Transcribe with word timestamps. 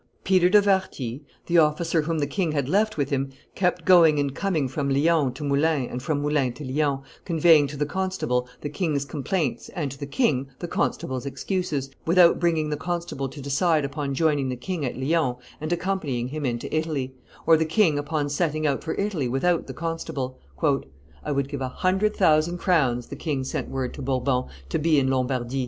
Peter 0.23 0.49
de 0.49 0.59
Warthy, 0.63 1.21
the 1.45 1.59
officer 1.59 2.01
whom 2.01 2.17
the 2.17 2.25
king 2.25 2.53
had 2.53 2.67
left 2.67 2.97
with 2.97 3.11
him, 3.11 3.29
kept 3.53 3.85
going 3.85 4.17
and 4.17 4.33
coming 4.33 4.67
from 4.67 4.89
Lyons 4.89 5.35
to 5.35 5.43
Moulins 5.43 5.91
and 5.91 6.01
from 6.01 6.21
Moulins 6.23 6.55
to 6.57 6.65
Lyons, 6.65 7.05
conveying 7.23 7.67
to 7.67 7.77
the 7.77 7.85
constable 7.85 8.49
the 8.61 8.69
king's 8.69 9.05
complaints 9.05 9.69
and 9.75 9.91
to 9.91 9.99
the 9.99 10.07
king 10.07 10.47
the 10.57 10.67
constable's 10.67 11.27
excuses, 11.27 11.91
without 12.03 12.39
bringing 12.39 12.71
the 12.71 12.77
constable 12.77 13.29
to 13.29 13.41
decide 13.43 13.85
upon 13.85 14.15
joining 14.15 14.49
the 14.49 14.55
king 14.55 14.83
at 14.83 14.97
Lyons 14.97 15.37
and 15.59 15.71
accompanying 15.71 16.29
him 16.29 16.47
into 16.47 16.75
Italy, 16.75 17.13
or 17.45 17.55
the 17.55 17.63
king 17.63 17.99
upon 17.99 18.27
setting 18.27 18.65
out 18.65 18.83
for 18.83 18.95
Italy 18.95 19.27
without 19.27 19.67
the 19.67 19.71
constable. 19.75 20.39
"I 21.23 21.31
would 21.31 21.47
give 21.47 21.61
a 21.61 21.67
hundred 21.69 22.15
thousand 22.15 22.57
crowns," 22.57 23.05
the 23.09 23.15
king 23.15 23.43
sent 23.43 23.69
word 23.69 23.93
to 23.93 24.01
Bourbon, 24.01 24.45
"to 24.69 24.79
be 24.79 24.97
in 24.97 25.09
Lombardy." 25.11 25.59